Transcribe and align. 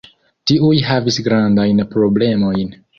Tiuj 0.51 0.79
havis 0.87 1.21
grandajn 1.29 1.85
problemojn. 1.95 2.79